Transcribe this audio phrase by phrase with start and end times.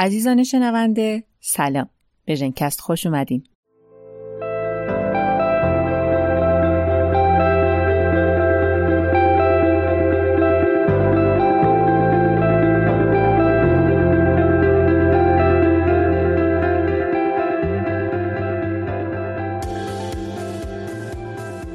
[0.00, 1.88] عزیزان شنونده سلام.
[2.24, 3.44] به ژنکست خوش اومدین.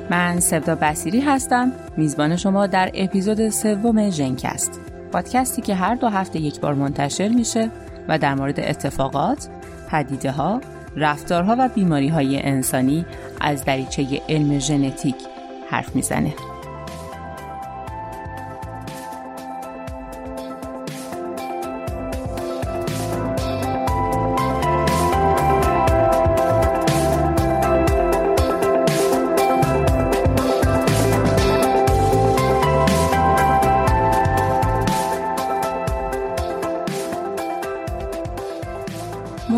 [0.09, 1.71] من سودا بسیری هستم.
[1.97, 4.79] میزبان شما در اپیزود سوم ژنکست.
[5.11, 7.71] پادکستی که هر دو هفته یک بار منتشر میشه.
[8.07, 9.47] و در مورد اتفاقات،
[9.91, 10.61] پدیده ها،
[10.95, 13.05] رفتارها و بیماری های انسانی
[13.41, 15.15] از دریچه علم ژنتیک
[15.69, 16.33] حرف می‌زنه.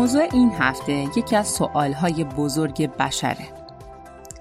[0.08, 3.48] موضوع این هفته یکی از سوالهای بزرگ بشره.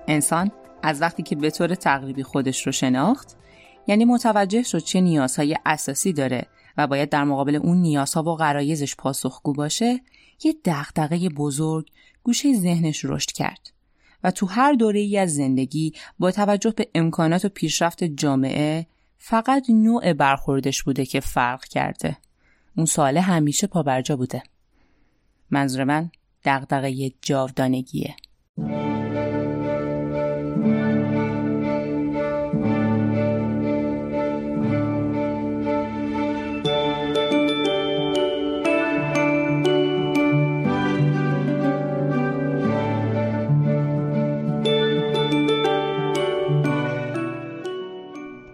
[0.08, 0.52] انسان
[0.84, 3.38] از وقتی که به طور تقریبی خودش رو شناخت
[3.88, 6.46] یعنی متوجه شد چه نیازهای اساسی داره
[6.78, 10.02] و باید در مقابل اون نیازها و غرایزش پاسخگو باشه
[10.44, 11.88] یه دغدغه بزرگ
[12.24, 13.72] گوشه ذهنش رشد کرد
[14.24, 19.70] و تو هر دوره ای از زندگی با توجه به امکانات و پیشرفت جامعه فقط
[19.70, 22.18] نوع برخوردش بوده که فرق کرده
[22.78, 24.44] اون سوال همیشه پابرجا بوده
[25.52, 26.12] منظور من
[26.46, 28.16] دغدغه جاودانگیه.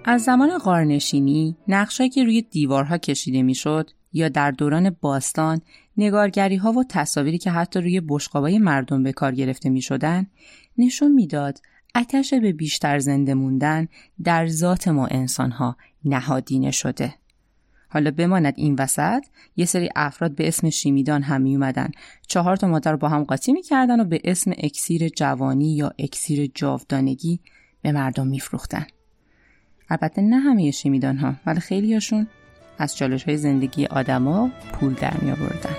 [0.06, 5.62] از زمان قارنشینی نقشایی که روی دیوارها کشیده می‌شد یا در دوران باستان
[5.98, 10.28] نگارگری ها و تصاویری که حتی روی بشقابای مردم به کار گرفته می شدن
[10.78, 11.60] نشون می‌داد
[11.96, 13.88] اتش به بیشتر زنده موندن
[14.24, 17.14] در ذات ما انسان ها نهادینه شده.
[17.90, 19.24] حالا بماند این وسط
[19.56, 21.92] یه سری افراد به اسم شیمیدان هم می اومدن
[22.28, 27.40] چهار تا مادر با هم قاطی می‌کردن و به اسم اکسیر جوانی یا اکسیر جاودانگی
[27.82, 28.86] به مردم میفروختن.
[29.90, 32.28] البته نه همه شیمیدان ها ولی خیلی هاشون
[32.78, 35.76] از چالش های زندگی آدما پول در می آوردن.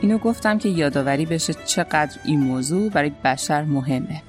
[0.00, 4.22] اینو گفتم که یادآوری بشه چقدر این موضوع برای بشر مهمه.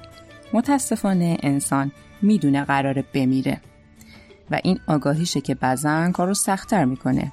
[0.53, 3.61] متاسفانه انسان می‌دونه قراره بمیره
[4.51, 7.31] و این آگاهیشه که بعضا کار رو سختتر می‌کنه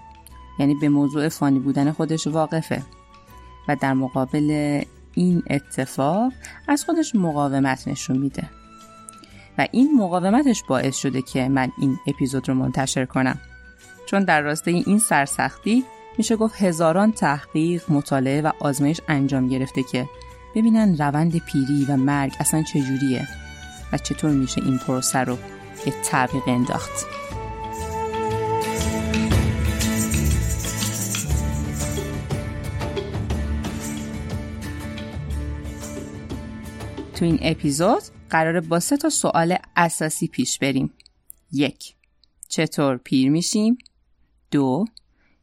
[0.58, 2.82] یعنی به موضوع فانی بودن خودش واقفه
[3.68, 4.82] و در مقابل
[5.14, 6.32] این اتفاق
[6.68, 8.50] از خودش مقاومت نشون میده
[9.58, 13.38] و این مقاومتش باعث شده که من این اپیزود رو منتشر کنم
[14.06, 15.84] چون در راسته این سرسختی
[16.18, 20.08] میشه گفت هزاران تحقیق، مطالعه و آزمایش انجام گرفته که
[20.54, 23.28] ببینن روند پیری و مرگ اصلا چجوریه
[23.92, 25.38] و چطور میشه این پروسه رو
[25.84, 27.21] به تعویق انداخت.
[37.22, 40.92] تو این اپیزود قراره با سه تا سوال اساسی پیش بریم.
[41.52, 41.94] یک
[42.48, 43.78] چطور پیر میشیم؟
[44.50, 44.84] دو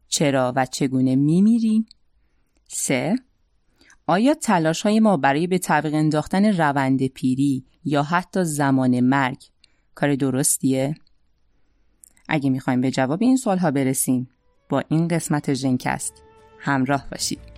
[0.08, 1.86] چرا و چگونه میمیریم؟
[2.68, 3.16] سه
[4.06, 9.42] آیا تلاش های ما برای به طبیق انداختن روند پیری یا حتی زمان مرگ
[9.94, 10.94] کار درستیه؟
[12.28, 14.28] اگه می‌خوایم به جواب این سوال ها برسیم
[14.68, 16.22] با این قسمت ژنکست
[16.58, 17.49] همراه باشید.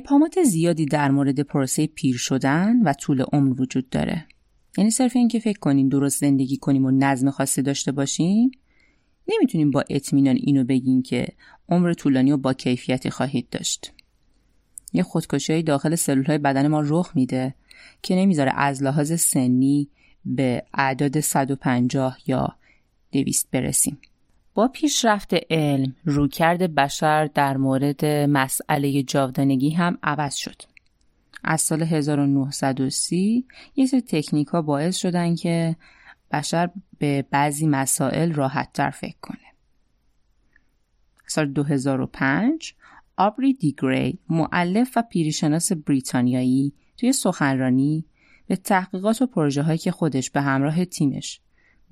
[0.00, 4.26] ابهامات زیادی در مورد پروسه پیر شدن و طول عمر وجود داره.
[4.78, 8.50] یعنی صرف اینکه فکر کنیم درست زندگی کنیم و نظم خاصی داشته باشیم
[9.28, 11.28] نمی‌تونیم با اطمینان اینو بگیم که
[11.68, 13.92] عمر طولانی و با کیفیتی خواهید داشت.
[14.92, 17.54] یه خودکشی داخل سلول های بدن ما رخ میده
[18.02, 19.88] که نمی‌ذاره از لحاظ سنی
[20.24, 22.56] به اعداد 150 یا
[23.12, 23.98] 200 برسیم.
[24.54, 30.62] با پیشرفت علم رویکرد بشر در مورد مسئله جاودانگی هم عوض شد.
[31.44, 35.76] از سال 1930 یه سری تکنیک ها باعث شدن که
[36.32, 39.38] بشر به بعضی مسائل راحت تر فکر کنه.
[41.26, 42.74] سال 2005
[43.16, 48.04] آبری دیگری معلف و پیریشناس بریتانیایی توی سخنرانی
[48.46, 51.40] به تحقیقات و پروژه هایی که خودش به همراه تیمش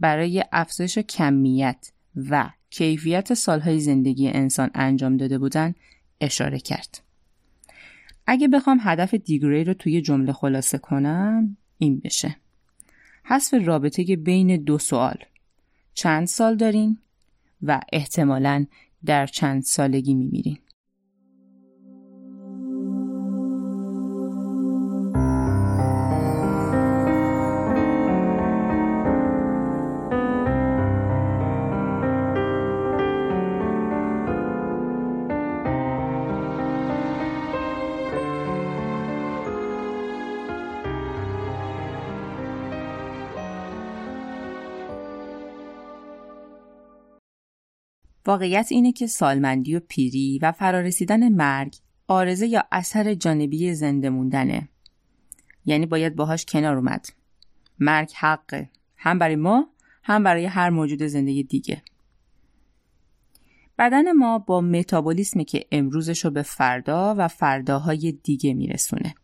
[0.01, 1.93] برای افزایش کمیت
[2.31, 5.75] و کیفیت سالهای زندگی انسان انجام داده بودن
[6.21, 7.01] اشاره کرد.
[8.27, 12.37] اگه بخوام هدف دیگری رو توی جمله خلاصه کنم این بشه.
[13.25, 15.17] حذف رابطه بین دو سوال.
[15.95, 16.99] چند سال دارین
[17.63, 18.67] و احتمالاً
[19.05, 20.59] در چند سالگی میمیرین.
[48.29, 51.75] واقعیت اینه که سالمندی و پیری و فرارسیدن مرگ
[52.09, 54.69] آرزه یا اثر جانبی زنده موندنه.
[55.67, 57.07] یعنی باید باهاش کنار اومد.
[57.79, 58.71] مرگ حقه.
[58.97, 59.69] هم برای ما
[60.03, 61.83] هم برای هر موجود زندگی دیگه.
[63.79, 69.15] بدن ما با متابولیسمی که امروزش رو به فردا و فرداهای دیگه میرسونه.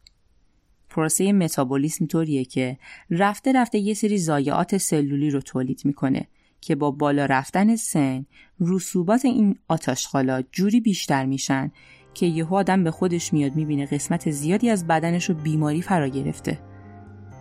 [0.91, 2.79] پروسه متابولیسم طوریه که
[3.11, 6.27] رفته رفته یه سری زایعات سلولی رو تولید می‌کنه
[6.64, 8.26] که با بالا رفتن سن
[8.61, 11.70] رسوبات این آتاشخالا جوری بیشتر میشن
[12.14, 16.58] که یهو آدم به خودش میاد می‌بینه قسمت زیادی از بدنش رو بیماری فرا گرفته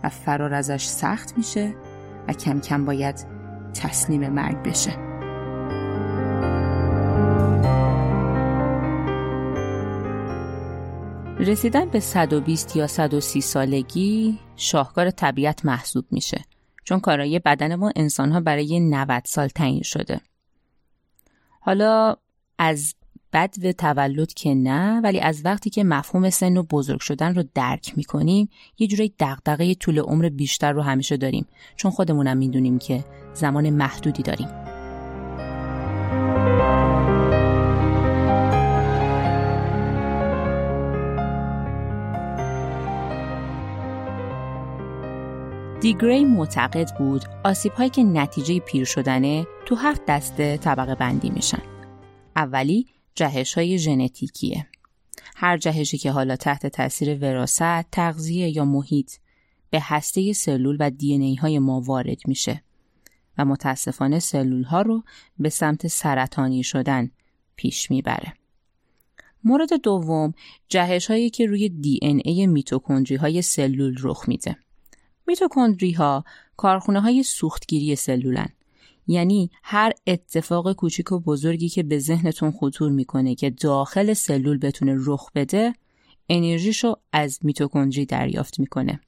[0.04, 1.74] و فرار ازش سخت میشه
[2.28, 3.26] و کم کم باید
[3.74, 5.14] تسلیم مرگ بشه.
[11.38, 16.44] رسیدن به 120 یا 130 سالگی شاهکار طبیعت محسوب میشه.
[16.84, 20.20] چون کارایی بدن ما انسان ها برای 90 سال تعیین شده.
[21.60, 22.16] حالا
[22.58, 22.94] از
[23.32, 27.44] بد و تولد که نه ولی از وقتی که مفهوم سن و بزرگ شدن رو
[27.54, 28.48] درک می‌کنیم
[28.78, 31.46] یه جوری دغدغه طول عمر بیشتر رو همیشه داریم.
[31.76, 33.04] چون خودمونم می‌دونیم که
[33.34, 34.73] زمان محدودی داریم.
[45.84, 51.62] دیگری معتقد بود آسیب هایی که نتیجه پیر شدنه تو هفت دسته طبقه بندی میشن.
[52.36, 54.66] اولی جهش های ژنتیکیه.
[55.36, 59.12] هر جهشی که حالا تحت تاثیر وراثت، تغذیه یا محیط
[59.70, 62.62] به هسته سلول و دی ای های ما وارد میشه
[63.38, 65.02] و متاسفانه سلول ها رو
[65.38, 67.10] به سمت سرطانی شدن
[67.56, 68.32] پیش می‌بره.
[69.44, 70.32] مورد دوم
[70.68, 74.63] جهش هایی که روی دی ای میتوکندری های سلول رخ میده.
[75.26, 76.24] میتوکندری ها
[76.56, 78.48] کارخونه های سوختگیری سلولن.
[79.06, 84.96] یعنی هر اتفاق کوچیک و بزرگی که به ذهنتون خطور می‌کنه که داخل سلول بتونه
[84.98, 85.72] رخ بده
[86.28, 89.00] انرژیشو از میتوکندری دریافت می‌کنه.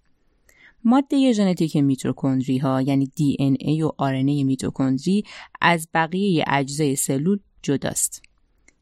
[0.85, 5.25] ماده ژنتیک میتوکندری ها یعنی دی ان ای و آر ای میتوکندری
[5.61, 8.23] از بقیه اجزای سلول جداست.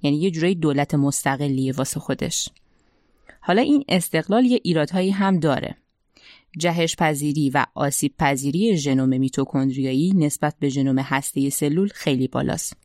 [0.02, 2.48] یعنی یه جورایی دولت مستقلیه واسه خودش.
[3.40, 5.76] حالا این استقلال یه ایرادهایی هم داره.
[6.59, 12.77] جهش پذیری و آسیب پذیری ژنوم میتوکندریایی نسبت به ژنوم هسته سلول خیلی بالاست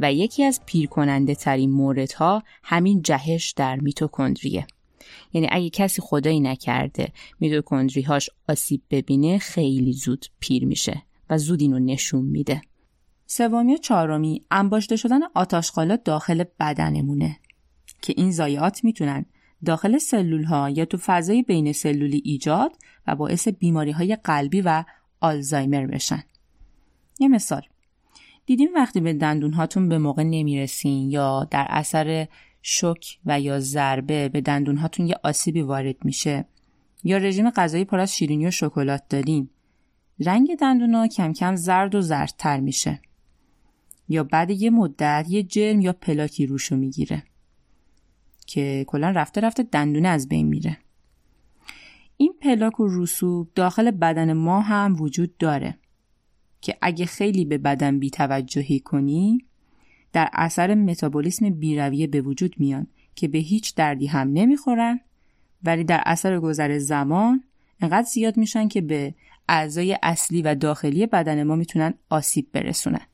[0.00, 4.66] و یکی از پیرکننده ترین موردها همین جهش در میتوکندریه.
[5.32, 11.78] یعنی اگه کسی خدایی نکرده میتوکندریهاش آسیب ببینه خیلی زود پیر میشه و زود اینو
[11.78, 12.62] نشون میده.
[13.26, 17.38] سومی و چهارمی انباشته شدن آتاشقالات داخل بدنمونه
[18.02, 19.26] که این ضایعات می‌تونن
[19.64, 22.72] داخل سلول ها یا تو فضای بین سلولی ایجاد
[23.06, 24.84] و باعث بیماری های قلبی و
[25.20, 26.22] آلزایمر بشن.
[27.20, 27.62] یه مثال
[28.46, 32.26] دیدیم وقتی به دندون هاتون به موقع نمی‌رسین یا در اثر
[32.62, 36.44] شک و یا ضربه به دندون هاتون یه آسیبی وارد میشه
[37.04, 39.48] یا رژیم غذایی پر از شیرینی و شکلات دارین
[40.20, 43.00] رنگ دندون ها کم کم زرد و زردتر میشه
[44.08, 47.22] یا بعد یه مدت یه جرم یا پلاکی روشو می‌گیره
[48.48, 50.78] که کلا رفته رفته دندونه از بین میره.
[52.16, 55.78] این پلاک و رسوب داخل بدن ما هم وجود داره
[56.60, 59.44] که اگه خیلی به بدن بیتوجهی کنی
[60.12, 65.00] در اثر متابولیسم بیرویه به وجود میان که به هیچ دردی هم نمی‌خورن
[65.62, 67.44] ولی در اثر گذر زمان
[67.80, 69.14] انقدر زیاد میشن که به
[69.48, 73.06] اعضای اصلی و داخلی بدن ما می‌تونن آسیب برسونن.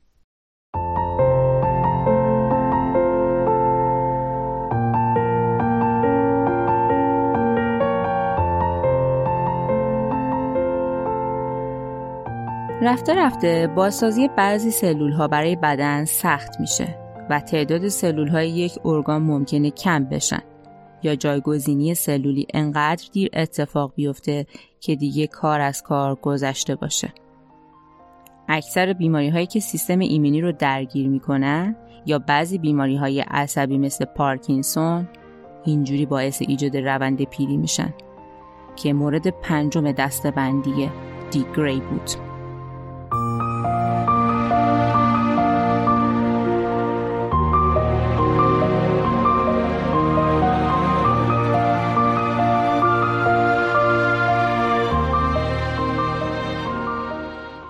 [12.85, 16.99] رفته رفته بازسازی بعضی سلول ها برای بدن سخت میشه
[17.31, 20.43] و تعداد سلول های یک ارگان ممکنه کم بشن
[21.03, 24.47] یا جایگزینی سلولی انقدر دیر اتفاق بیفته
[24.81, 27.13] که دیگه کار از کار گذشته باشه.
[28.49, 31.77] اکثر بیماری هایی که سیستم ایمنی رو درگیر می‌کنن
[32.07, 35.09] یا بعضی بیماری های عصبی مثل پارکینسون
[35.65, 37.95] اینجوری باعث ایجاد روند پیری میشن
[38.77, 40.91] که مورد پنجم دستبندی
[41.31, 42.34] دیگری بود.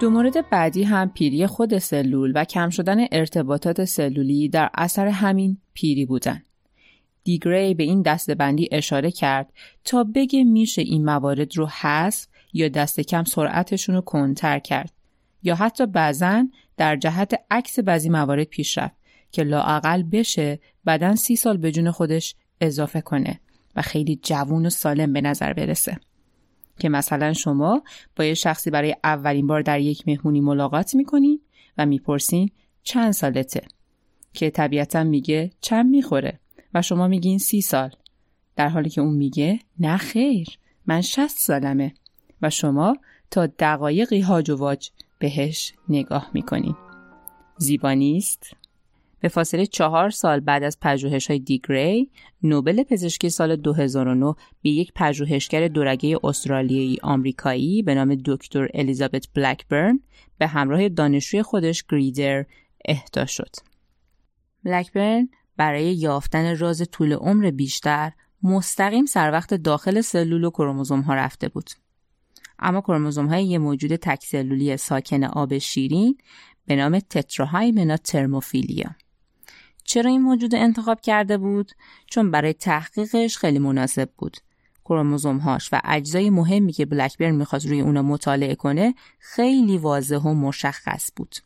[0.05, 5.59] دو مورد بعدی هم پیری خود سلول و کم شدن ارتباطات سلولی در اثر همین
[5.75, 6.43] پیری بودن.
[7.23, 9.53] دیگری به این دستبندی اشاره کرد
[9.85, 14.93] تا بگه میشه این موارد رو حذف یا دست کم سرعتشون رو کنتر کرد
[15.43, 16.47] یا حتی بعضا
[16.77, 18.97] در جهت عکس بعضی موارد پیش رفت
[19.31, 23.41] که لاعقل بشه بدن سی سال به جون خودش اضافه کنه
[23.77, 25.99] و خیلی جوون و سالم به نظر برسه.
[26.79, 27.83] که مثلا شما
[28.17, 31.41] با یه شخصی برای اولین بار در یک مهمونی ملاقات می‌کنین
[31.79, 32.51] و می‌پرسین
[32.83, 33.63] چند سالته؟
[34.33, 36.41] که طبیعتا میگه چند می‌خوره
[36.75, 37.91] و شما میگین سی سال.
[38.57, 40.49] در حالی که اون میگه نه خیر
[40.87, 41.95] من شست سالمه
[42.43, 42.97] و شما
[43.31, 44.89] تا دقایقی هاج و واج
[45.19, 46.77] بهش نگاه می‌کنین.
[47.59, 48.57] زیبا نیست؟
[49.25, 52.11] به فاصله چهار سال بعد از پژوهش های دیگری
[52.43, 60.01] نوبل پزشکی سال 2009 به یک پژوهشگر دورگه استرالیایی آمریکایی به نام دکتر الیزابت بلکبرن
[60.39, 62.45] به همراه دانشجوی خودش گریدر
[62.85, 63.51] اهدا شد.
[64.65, 68.13] بلکبرن برای یافتن راز طول عمر بیشتر
[68.43, 71.71] مستقیم سر وقت داخل سلول و کروموزوم ها رفته بود.
[72.59, 76.19] اما کروموزوم های یه موجود تک سلولی ساکن آب شیرین
[76.67, 78.91] به نام تتراهایمنا ترموفیلیا
[79.95, 81.73] چرا این موجود انتخاب کرده بود؟
[82.07, 84.37] چون برای تحقیقش خیلی مناسب بود.
[84.85, 90.35] کروموزوم هاش و اجزای مهمی که بلکبرن می‌خواست روی اونا مطالعه کنه خیلی واضح و
[90.35, 91.37] مشخص بود.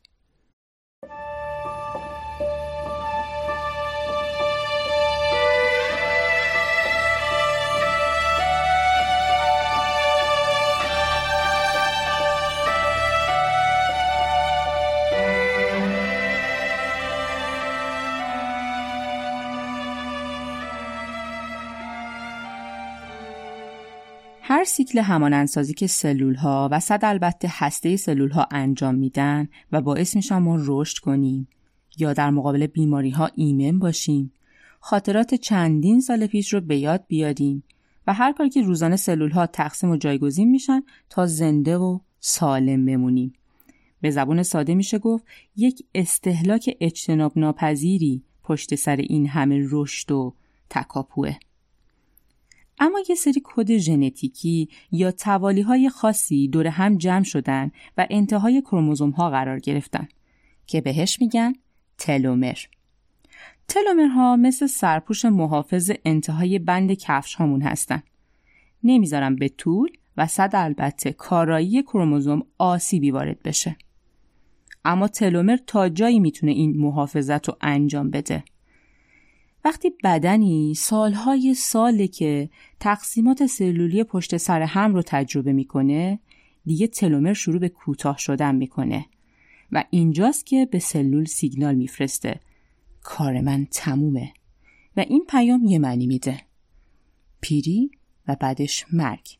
[24.68, 30.16] سیکل همانندسازی که سلول ها و صد البته هسته سلول ها انجام میدن و باعث
[30.16, 31.48] میشن ما رشد کنیم
[31.98, 34.32] یا در مقابل بیماری ها ایمن باشیم.
[34.80, 37.62] خاطرات چندین سال پیش رو به یاد بیاریم
[38.06, 42.86] و هر کاری که روزانه سلول ها تقسیم و جایگزین میشن تا زنده و سالم
[42.86, 43.32] بمونیم.
[44.00, 45.24] به زبون ساده میشه گفت
[45.56, 50.34] یک استهلاک اجتناب ناپذیری پشت سر این همه رشد و
[50.70, 51.34] تکاپوه.
[52.80, 58.60] اما یه سری کد ژنتیکی یا توالی های خاصی دور هم جمع شدن و انتهای
[58.60, 60.08] کروموزوم ها قرار گرفتن
[60.66, 61.52] که بهش میگن
[61.98, 62.58] تلومر.
[63.68, 68.02] تلومرها مثل سرپوش محافظ انتهای بند کفش هامون هستن.
[68.84, 73.76] نمی‌ذارن به طول و صد البته کارایی کروموزوم آسیبی وارد بشه.
[74.84, 78.44] اما تلومر تا جایی می‌تونه این محافظت رو انجام بده.
[79.68, 86.18] وقتی بدنی سالهای ساله که تقسیمات سلولی پشت سر هم رو تجربه می‌کنه
[86.64, 89.06] دیگه تلومر شروع به کوتاه شدن می‌کنه
[89.72, 92.40] و اینجاست که به سلول سیگنال میفرسته.
[93.02, 94.32] کار من تمومه
[94.96, 96.40] و این پیام یه معنی میده.
[97.40, 97.90] پیری
[98.28, 99.38] و بعدش مرگ.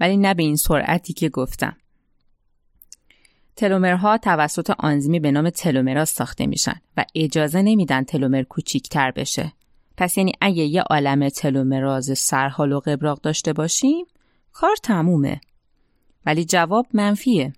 [0.00, 1.76] ولی نه به این سرعتی که گفتم.
[3.56, 9.52] تلومرها توسط آنزیمی به نام تلومراز ساخته میشن و اجازه نمیدن تلومر کوچیکتر بشه.
[9.96, 14.06] پس یعنی اگه یه عالم تلومراز سرحال و قبراق داشته باشیم
[14.52, 15.40] کار تمومه.
[16.26, 17.52] ولی جواب منفیه.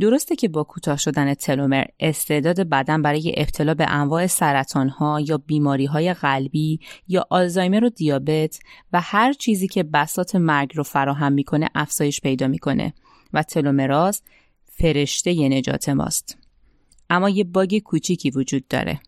[0.00, 5.38] درسته که با کوتاه شدن تلومر استعداد بدن برای ابتلا به انواع سرطان ها یا
[5.38, 8.58] بیماری های قلبی یا آلزایمر و دیابت
[8.92, 12.94] و هر چیزی که بسات مرگ رو فراهم می‌کنه افزایش پیدا می‌کنه
[13.32, 14.22] و تلومراز
[14.80, 16.38] فرشته ی نجات ماست.
[17.10, 19.00] اما یه باگ کوچیکی وجود داره.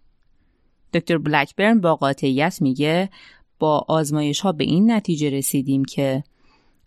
[0.95, 3.11] دکتر بلکبرن با قاطعیت میگه
[3.59, 6.25] با آزمایش ها به این نتیجه رسیدیم که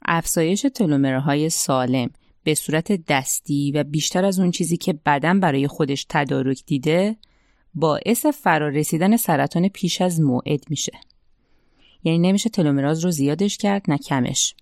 [0.06, 2.10] افزایش تلومرهای سالم
[2.44, 7.16] به صورت دستی و بیشتر از اون چیزی که بدن برای خودش تدارک دیده
[7.74, 10.92] باعث فرارسیدن سرطان پیش از موعد میشه.
[12.04, 14.56] یعنی نمیشه تلومراز رو زیادش کرد نه کمش.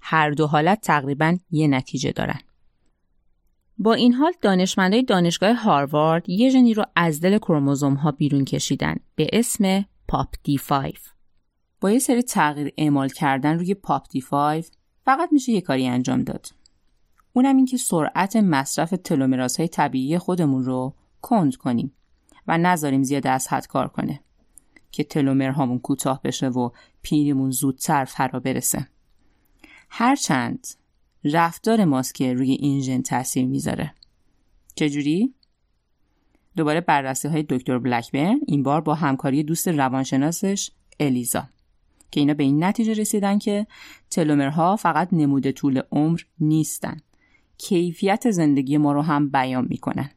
[0.00, 2.40] هر دو حالت تقریبا یه نتیجه دارن.
[3.78, 8.96] با این حال دانشمندای دانشگاه هاروارد یه ژنی رو از دل کروموزوم ها بیرون کشیدن
[9.14, 10.92] به اسم پاپ دی 5
[11.80, 14.64] با یه سری تغییر اعمال کردن روی پاپ دی 5
[15.04, 16.46] فقط میشه یه کاری انجام داد.
[17.32, 21.92] اونم این که سرعت مصرف تلومراس های طبیعی خودمون رو کند کنیم
[22.46, 24.20] و نذاریم زیاد از حد کار کنه
[24.90, 26.70] که تلومرهامون کوتاه بشه و
[27.02, 28.88] پیریمون زودتر فرا برسه.
[29.90, 30.66] هرچند
[31.32, 33.94] رفتار ماست که روی این ژن تاثیر می‌ذاره.
[34.74, 35.34] چجوری؟
[36.56, 41.48] دوباره بررسی های دکتر بلکبرن این بار با همکاری دوست روانشناسش الیزا
[42.10, 43.66] که اینا به این نتیجه رسیدن که
[44.10, 46.96] تلومرها فقط نموده طول عمر نیستن.
[47.58, 50.10] کیفیت زندگی ما رو هم بیان می‌کنن.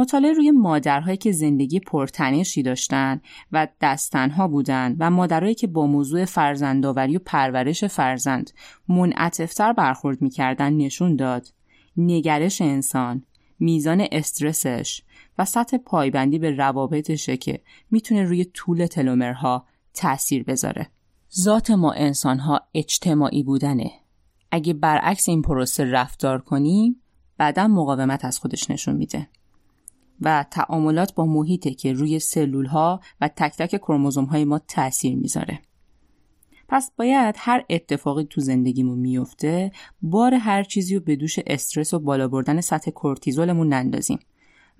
[0.00, 3.20] مطالعه روی مادرهایی که زندگی پرتنشی داشتن
[3.52, 8.50] و دستنها بودند و مادرهایی که با موضوع فرزندآوری و پرورش فرزند
[8.88, 11.46] منعطفتر برخورد می‌کردن نشون داد.
[11.96, 13.22] نگرش انسان
[13.58, 15.02] میزان استرسش
[15.38, 20.90] و سطح پایبندی به روابطشه که می‌تونه روی طول تلومرها تأثیر بذاره.
[21.40, 23.90] ذات ما انسانها اجتماعی بودنه.
[24.50, 27.02] اگه برعکس این پروسه رفتار کنیم
[27.38, 29.28] بعدا مقاومت از خودش نشون میده.
[30.20, 35.16] و تعاملات با محیطه که روی سلول ها و تک تک کروموزوم های ما تاثیر
[35.16, 35.60] می‌ذاره.
[36.68, 39.72] پس باید هر اتفاقی تو زندگیمون میفته
[40.02, 44.18] بار هر چیزی رو به دوش استرس و بالا بردن سطح کورتیزولمون نندازیم.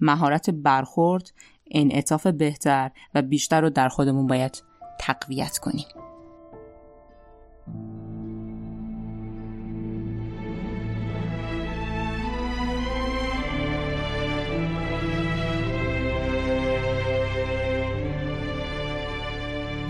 [0.01, 1.33] مهارت برخورد،
[1.71, 4.63] انعطاف بهتر و بیشتر رو در خودمون باید
[5.01, 5.87] تقویت کنیم.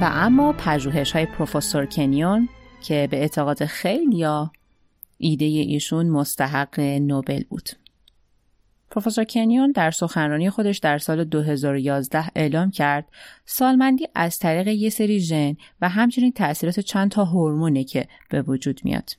[0.00, 2.48] و اما پژوهش های پروفسور کنیون
[2.82, 4.52] که به اعتقاد خیلیا
[5.18, 7.70] ایده ایشون مستحق نوبل بود.
[8.90, 13.04] پروفسور کنیون در سخنرانی خودش در سال 2011 اعلام کرد
[13.44, 18.80] سالمندی از طریق یه سری ژن و همچنین تاثیرات چند تا هورمونه که به وجود
[18.84, 19.10] میاد.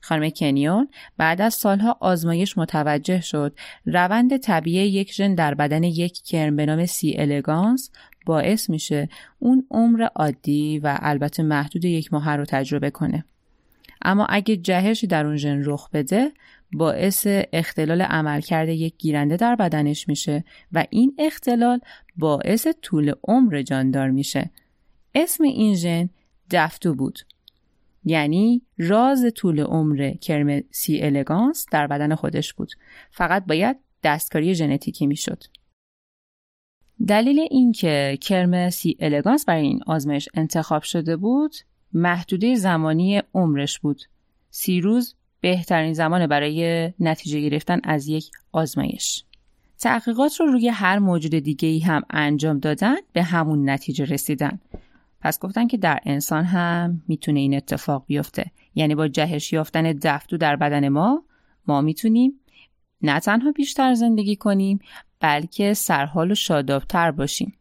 [0.00, 3.56] خانم کنیون بعد از سالها آزمایش متوجه شد
[3.86, 7.90] روند طبیعی یک ژن در بدن یک کرم به نام سی الگانس
[8.26, 9.08] باعث میشه
[9.38, 13.24] اون عمر عادی و البته محدود یک ماه رو تجربه کنه.
[14.02, 16.32] اما اگه جهشی در اون ژن رخ بده
[16.72, 21.80] باعث اختلال عملکرد یک گیرنده در بدنش میشه و این اختلال
[22.16, 24.50] باعث طول عمر جاندار میشه.
[25.14, 26.08] اسم این ژن
[26.50, 27.18] دفتو بود.
[28.04, 32.72] یعنی راز طول عمر کرم سی الگانس در بدن خودش بود.
[33.10, 35.44] فقط باید دستکاری ژنتیکی می‌شد.
[37.08, 41.54] دلیل اینکه کرم سی الگانس برای این آزمایش انتخاب شده بود
[41.92, 44.02] محدوده زمانی عمرش بود.
[44.50, 49.24] سی روز بهترین زمان برای نتیجه گرفتن از یک آزمایش.
[49.78, 54.60] تحقیقات رو روی هر موجود دیگه ای هم انجام دادن به همون نتیجه رسیدن.
[55.20, 58.50] پس گفتن که در انسان هم می‌تونه این اتفاق بیفته.
[58.74, 61.24] یعنی با جهش یافتن دفتو در بدن ما
[61.66, 62.32] ما می‌تونیم
[63.02, 64.80] نه تنها بیشتر زندگی کنیم
[65.22, 67.54] بلکه سرحال و شادابتر باشیم.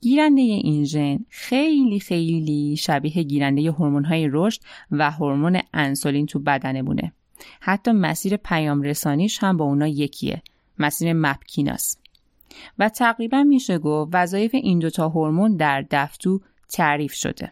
[0.00, 3.70] گیرنده این ژن خیلی خیلی شبیه گیرنده
[4.08, 7.12] های رشد و هورمون انسولین تو بدنمونه.
[7.60, 10.42] حتی مسیر پیام رسانیش هم با اونا یکیه.
[10.78, 11.96] مسیر مپکیناس.
[12.78, 17.50] و تقریبا میشه گفت وظایف این دوتا هورمون در دفتو تعریف شده.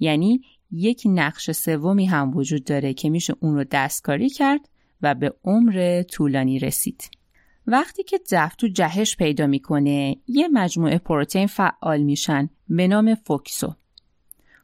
[0.00, 4.68] یعنی یک نقش سومی هم وجود داره که میشه اون رو دستکاری کرد
[5.02, 7.17] و به عمر طولانی رسید.
[7.70, 13.74] وقتی که دفتو جهش پیدا می‌کنه یه مجموعه پروتئین فعال میشن به نام فوکسو.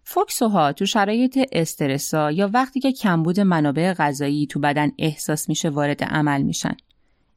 [0.05, 6.05] فوکسوها تو شرایط استرسا یا وقتی که کمبود منابع غذایی تو بدن احساس میشه وارد
[6.05, 6.77] عمل میشن.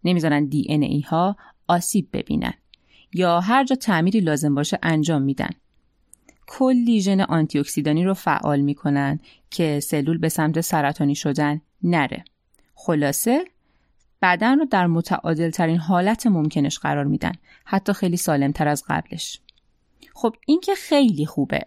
[0.03, 1.36] نمی‌ذارن دی ان ای ها
[1.67, 2.53] آسیب ببینن
[3.13, 5.49] یا هر جا تعمیری لازم باشه انجام میدن.
[6.47, 12.23] کلی ژن آنتی اکسیدانی رو فعال می‌کنن که سلول به سمت سرطانی شدن نره.
[12.75, 13.45] خلاصه
[14.21, 17.32] بدن رو در متعادل ترین حالت ممکنش قرار میدن.
[17.65, 19.41] حتی خیلی سالم تر از قبلش.
[20.13, 21.62] خب این که خیلی خوبه.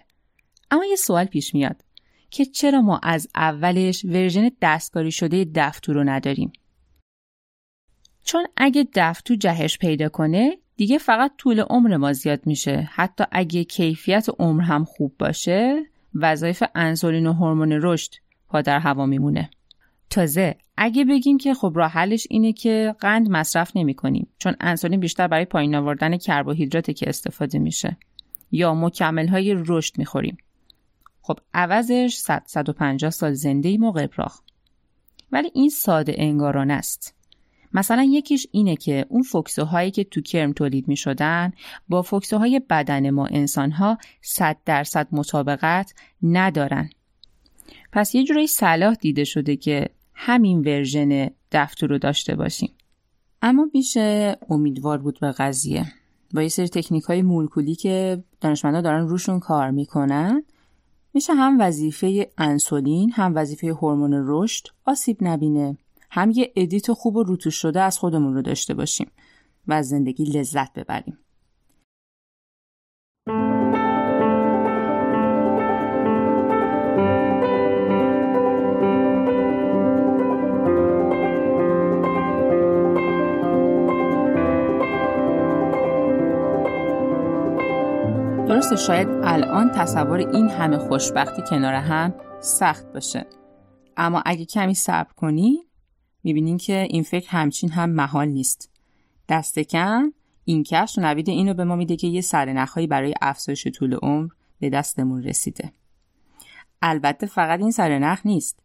[0.70, 1.84] اما یه سوال پیش میاد
[2.30, 6.52] که چرا ما از اولش ورژن دستکاری شده دفتو رو نداریم؟
[8.24, 12.90] چون اگه دفتو جهش پیدا کنه دیگه فقط طول عمر ما زیاد میشه.
[12.92, 18.14] حتی اگه کیفیت عمر هم خوب باشه وظایف انسولین و هورمون رشد
[18.48, 19.50] پا در هوا میمونه.
[20.10, 25.00] تازه اگه بگیم که خب راه حلش اینه که قند مصرف نمی کنیم چون انسولین
[25.00, 27.96] بیشتر برای پایین آوردن کربوهیدراته که استفاده میشه
[28.52, 30.36] یا مکمل های رشد می‌خوریم
[31.22, 34.40] خب عوضش 100 150 سال زنده و قبراخ
[35.32, 37.14] ولی این ساده انگاران است.
[37.72, 41.52] مثلا یکیش اینه که اون فوکسوهایی که تو کرم تولید می شدن
[41.88, 46.90] با فوکسوهای بدن ما انسانها 100 درصد مطابقت ندارن.
[47.92, 49.88] پس یه جورایی صلاح دیده شده که
[50.22, 52.70] همین ورژن دفتر رو داشته باشیم.
[53.42, 55.86] اما میشه امیدوار بود به قضیه.
[56.34, 60.44] با یه سری تکنیک های مولکولی که دانشمندا دارن روشون کار می‌کنن
[61.14, 65.76] میشه هم وظیفه انسولین هم وظیفه هورمون رشد آسیب نبینه
[66.10, 69.10] هم یه ادیت خوب و روتوش شده از خودمون رو داشته باشیم
[69.66, 71.18] و از زندگی لذت ببریم
[88.70, 93.26] درسته شاید الان تصور این همه خوشبختی کنار هم سخت باشه.
[93.96, 95.58] اما اگه کمی صبر کنی
[96.24, 98.70] می‌بینین که این فکر همچین هم محال نیست.
[99.28, 100.12] دست کم
[100.44, 104.28] این کشف نوید اینو به ما میده که یه سرنخهایی برای افزایش طول عمر
[104.60, 105.72] به دستمون رسیده.
[106.82, 108.62] البته فقط این سرنخ نیست.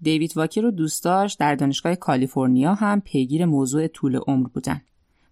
[0.00, 4.80] دیوید واکر و دوستاش در دانشگاه کالیفرنیا هم پیگیر موضوع طول عمر بودن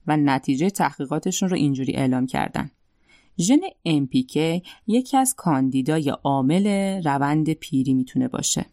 [0.06, 2.70] و نتیجه تحقیقاتشون رو اینجوری اعلام کردن.
[3.38, 4.36] ژن MPK
[4.86, 6.66] یکی از کاندیدای عامل
[7.04, 8.66] روند پیری می‌تونه باشه.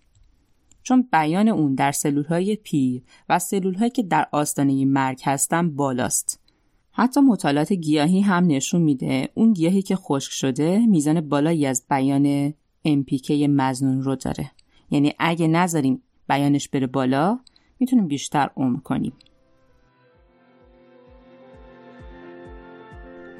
[0.83, 5.75] چون بیان اون در سلول های پیر و سلول هایی که در آستانه مرگ هستن
[5.75, 6.39] بالاست.
[6.91, 12.53] حتی مطالعات گیاهی هم نشون میده اون گیاهی که خشک شده میزان بالایی از بیان
[12.87, 14.51] MPK مزنون رو داره.
[14.91, 17.39] یعنی اگه نذاریم بیانش بره بالا
[17.79, 19.13] می‌تونیم بیشتر عمر کنیم.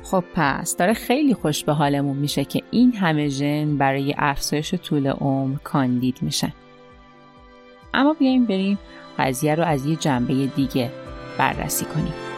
[0.04, 5.08] خب پس داره خیلی خوش به حالمون میشه که این همه ژن برای افزایش طول
[5.08, 6.54] عمر کاندید میشن.
[7.94, 8.80] اما بیایم بریم
[9.20, 10.92] قضیه رو از یه جنبه دیگه
[11.38, 12.33] بررسی کنیم.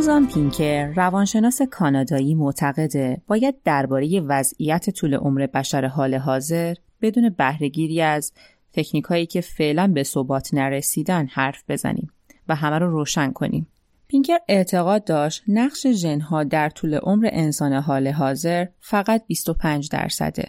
[0.00, 8.00] سوزان پینکر روانشناس کانادایی معتقده باید درباره وضعیت طول عمر بشر حال حاضر بدون بهرهگیری
[8.00, 8.32] از
[8.72, 12.10] تکنیک هایی که فعلا به ثبات نرسیدن حرف بزنیم
[12.48, 13.66] و همه رو روشن کنیم.
[14.08, 20.48] پینکر اعتقاد داشت نقش ژنها در طول عمر انسان حال حاضر فقط 25 درصده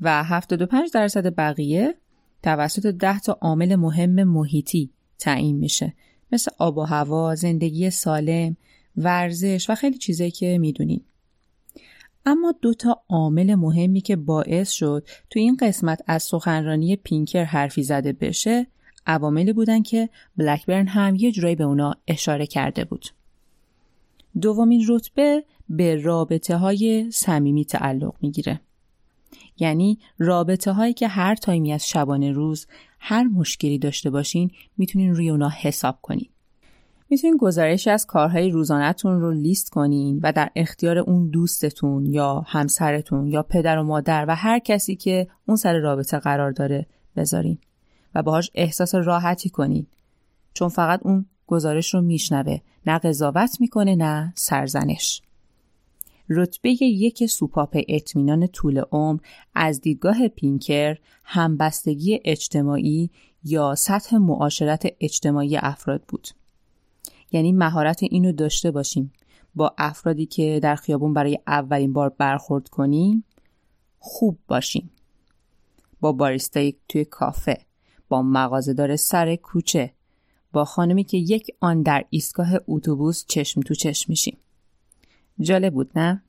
[0.00, 1.94] و 75 درصد بقیه
[2.42, 5.92] توسط 10 تا عامل مهم محیطی تعیین میشه
[6.32, 8.56] مثل آب و هوا، زندگی سالم،
[9.00, 11.00] ورزش و خیلی چیزایی که می‌دونین.
[12.26, 17.82] اما دو تا عامل مهمی که باعث شد تو این قسمت از سخنرانی پینکر حرفی
[17.82, 18.66] زده بشه
[19.06, 23.06] عواملی بودن که بلکبرن هم یه جورایی به اونا اشاره کرده بود.
[24.40, 28.60] دومین رتبه به رابطه های صمیمی تعلق می‌گیره.
[29.58, 32.66] یعنی رابطه هایی که هر تایمی از شبانه روز
[32.98, 36.29] هر مشکلی داشته باشین می‌تونین روی اونا حساب کنین.
[37.10, 43.26] می‌تونین گزارشی از کارهای روزانهتون رو لیست کنین و در اختیار اون دوستتون یا همسرتون
[43.26, 47.58] یا پدر و مادر و هر کسی که اون سر رابطه قرار داره بذارین
[48.14, 49.86] و باهاش احساس راحتی کنین.
[50.54, 55.22] چون فقط اون گزارش رو میشنوه نه قضاوت می‌کنه نه سرزنش.
[56.28, 59.20] رتبه یک سوپاپ اطمینان طول عمر
[59.54, 63.10] از دیدگاه پینکر همبستگی اجتماعی
[63.44, 66.28] یا سطح معاشرت اجتماعی افراد بود.
[67.32, 69.12] یعنی مهارت اینو داشته باشیم.
[69.54, 73.24] با افرادی که در خیابون برای اولین بار برخورد کنیم
[73.98, 74.90] خوب باشیم.
[76.00, 77.58] با باریستای توی کافه
[78.08, 79.92] با مغازهدار سر کوچه
[80.52, 84.38] با خانمی که یک آن در ایستگاه اتوبوس چشم تو چشم میشیم.
[85.40, 86.22] جالب بود نه؟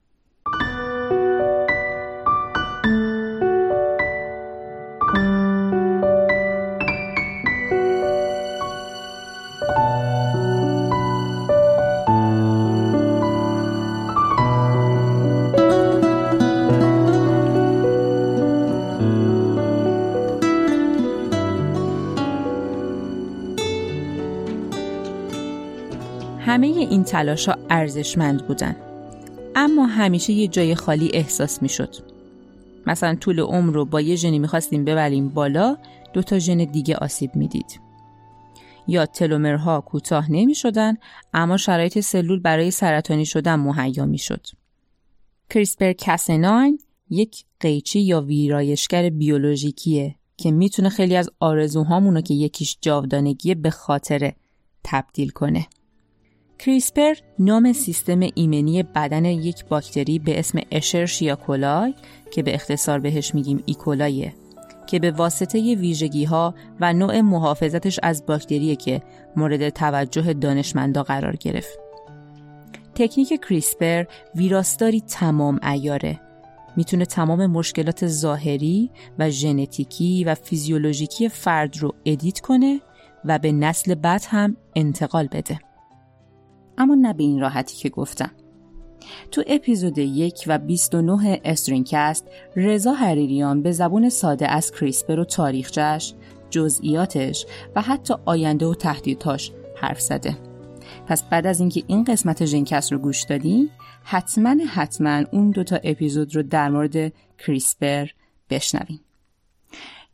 [26.62, 28.76] همه این تلاش ها ارزشمند بودن
[29.56, 31.96] اما همیشه یه جای خالی احساس می شد.
[32.88, 35.78] مثلا طول عمر رو با یه ژنی می‌خواستیم ببریم بالا
[36.14, 37.80] دو تا ژن دیگه آسیب می‌دید.
[38.88, 40.98] یا تلومرها کوتاه نمی شدن
[41.34, 44.48] اما شرایط سلول برای سرطانی شدن مهیا می شد.
[45.50, 53.56] کریسپر کسناین یک قیچی یا ویرایشگر بیولوژیکیه که می‌تونه خیلی از آرزوهامونو که یکیش جاودانگیه
[53.56, 54.36] به خاطره
[54.84, 55.68] تبدیل کنه.
[56.66, 61.94] کریسپر نام سیستم ایمنی بدن یک باکتری به اسم اشرشیا کولای
[62.32, 64.34] که به اختصار بهش میگیم ای‌کولایه
[64.88, 69.02] که به واسطه ویژگی ها و نوع محافظتش از باکتری که
[69.36, 71.80] مورد توجه دانشمندا قرار گرفت.
[72.96, 74.04] تکنیک کریسپر
[74.36, 76.20] ویراستاری تمام عیاره
[76.76, 82.82] می‌تونه تمام مشکلات ظاهری و ژنتیکی و فیزیولوژیکی فرد رو edit کنه
[83.26, 85.60] و به نسل بعد هم انتقال بده.
[86.82, 88.32] اما نه به این راحتی که گفتم.
[89.32, 96.14] تو اپیزود یک و 29 استرینکست رضا حریریان به زبون ساده از کریسپر و تاریخچش،
[96.50, 100.38] جزئیاتش و حتی آینده و تهدیدهاش حرف زده.
[101.08, 103.70] پس بعد از اینکه این قسمت ژنکست رو گوش دادی
[104.04, 108.08] حتما حتما اون دوتا اپیزود رو در مورد کریسپر
[108.50, 109.00] بشنوین.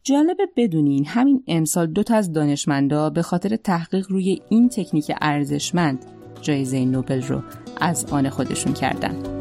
[0.03, 6.05] جالبه بدونین همین امسال دو تا از دانشمندا به خاطر تحقیق روی این تکنیک ارزشمند
[6.41, 7.41] جایزه نوبل رو
[7.77, 9.37] از آن خودشون کردن.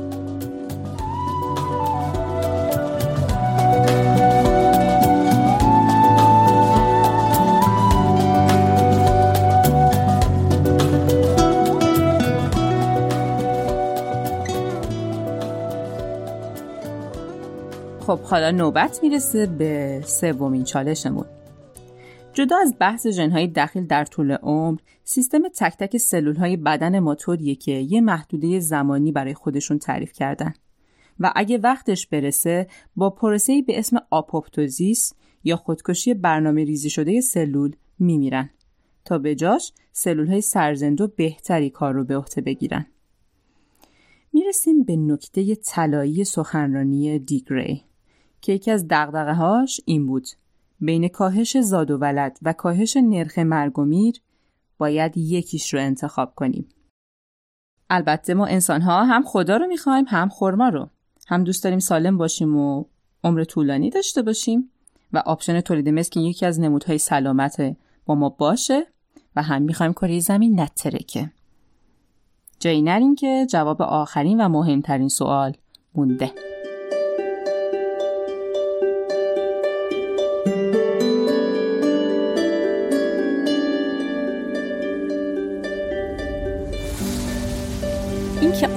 [18.07, 21.25] خب حالا نوبت می‌رسه به سومین چالشمون
[22.37, 27.15] جدا از بحث ژنهای دخیل در طول عمر سیستم تک تک سلول های بدن ما
[27.15, 30.55] طوریه که یه محدوده زمانی برای خودشون تعریف کردن.
[31.21, 35.13] و اگه وقتش برسه با پروسه‌ای به اسم آپوپتوزیس
[35.45, 38.51] یا خودکشی برنامه ریزی شده سلول میمیرن
[39.05, 42.87] تا به جاش سلول های سرزنده و بهتری کار رو به عهده بگیرن.
[44.33, 47.85] می‌رسیم به نکته طلایی سخنرانی دیگری
[48.41, 50.29] که یکی از دقدقه هاش این بود.
[50.81, 54.21] بین کاهش زاد و ولد و کاهش نرخ مرگ و میر
[54.79, 56.69] باید یکیش رو انتخاب کنیم.
[57.91, 60.91] البته ما انسان ها هم خدا رو می‌خوایم هم خورما رو.
[61.29, 62.85] هم دوست داریم سالم باشیم و
[63.25, 64.71] عمر طولانی داشته باشیم
[65.13, 68.87] و آپشن تولید مثل یکی از نمودهای سلامت با ما باشه
[69.37, 71.31] و هم می‌خوایم کره زمین نترکه.
[72.61, 75.53] جایی نریم که جواب آخرین و مهمترین سوال
[75.95, 76.56] مونده.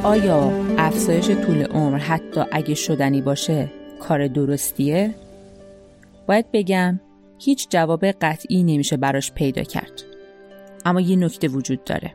[0.10, 5.16] آیا افزایش طول عمر حتی اگه شدنی باشه کار درستیه؟
[6.28, 7.00] باید بگم
[7.40, 10.04] هیچ جواب قطعی نمیشه براش پیدا کرد.
[10.86, 12.14] اما یه نکته وجود داره.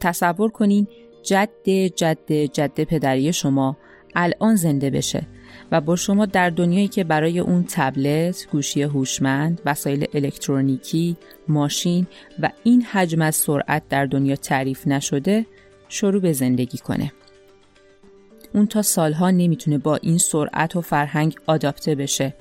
[0.00, 0.86] تصور کنین
[1.22, 3.76] جد جد جد پدری شما
[4.14, 5.22] الان زنده بشه
[5.72, 11.16] و با شما در دنیایی که برای اون تبلت، گوشی هوشمند، وسایل الکترونیکی،
[11.48, 12.06] ماشین
[12.42, 15.46] و این حجم از سرعت در دنیا تعریف نشده
[15.88, 17.12] شروع به زندگی کنه.
[18.54, 22.34] اون تا سالها نمی‌تونه با این سرعت و فرهنگ آداپته بشه.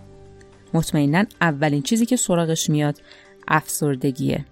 [0.74, 3.02] مطمئنا اولین چیزی که سراغش میاد
[3.48, 4.46] افسردگیه.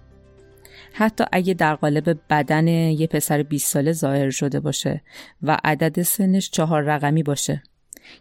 [0.92, 5.02] حتی اگه در قالب بدن یه پسر 20 ساله ظاهر شده باشه
[5.42, 7.62] و عدد سنش چهار رقمی باشه.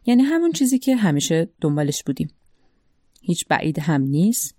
[0.05, 2.29] یعنی همون چیزی که همیشه دنبالش بودیم.
[3.21, 4.55] هیچ بعید هم نیست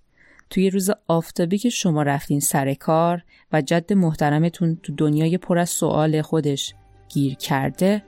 [0.51, 5.71] توی روز آفتابی که شما رفتین سر کار و جد محترمتون تو دنیای پر از
[5.71, 6.75] سوال خودش
[7.09, 8.03] گیر کرده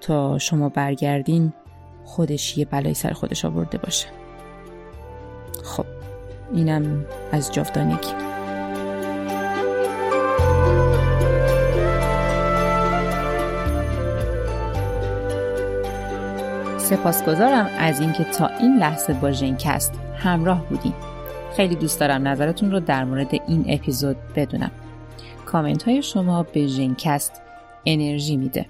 [0.00, 1.52] تا شما برگردین
[2.04, 4.06] خودش یه بلای سر خودش آورده باشه.
[5.64, 5.86] خب
[6.54, 8.35] اینم از جاودانگی.
[16.86, 20.94] سپاسگزارم از اینکه تا این لحظه با ژنکست همراه بودیم
[21.56, 24.70] خیلی دوست دارم نظرتون رو در مورد این اپیزود بدونم.
[25.46, 27.42] کامنت های شما به ژنکست
[27.86, 28.66] انرژی میده.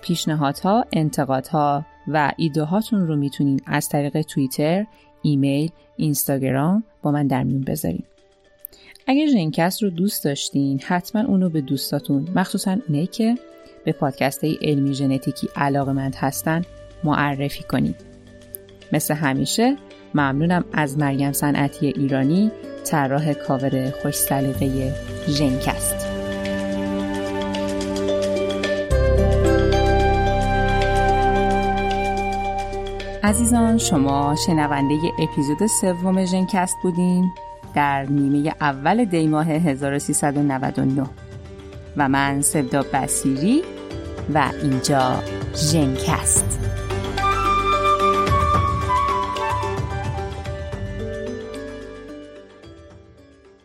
[0.00, 4.86] پیشنهادها، انتقادها و ایده هاتون رو می‌تونین از طریق توییتر،
[5.22, 8.02] ایمیل، اینستاگرام با من در میون بذارین.
[9.06, 13.34] اگر ژنکست رو دوست داشتین حتما اونو به دوستاتون مخصوصا اونایی که
[13.84, 16.62] به پادکست علمی ژنتیکی علاقه مند هستن
[17.04, 17.96] معرفی کنید.
[18.92, 19.76] مثل همیشه
[20.14, 22.50] ممنونم از مریم صنعتی ایرانی
[22.84, 24.94] طراح کاور خوش سلیقه
[25.28, 26.08] ژنکست.
[33.28, 37.30] عزیزان شما شنونده اپیزود سوم ژنکست بودین
[37.74, 41.06] در نیمه اول دیماه 1399
[41.96, 43.62] و من سودا بسیری
[44.34, 45.22] و اینجا
[45.54, 46.57] ژنکست.